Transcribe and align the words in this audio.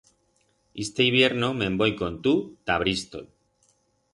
Iste 0.83 1.05
hibierno 1.09 1.49
me'n 1.59 1.75
voi 1.81 1.91
con 2.01 2.15
tu 2.25 2.33
ta 2.65 2.79
Bristol. 2.85 3.29